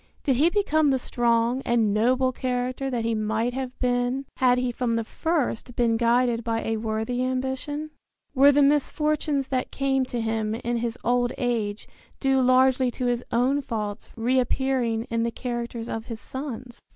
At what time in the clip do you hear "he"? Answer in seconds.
0.37-0.49, 3.05-3.13, 4.57-4.71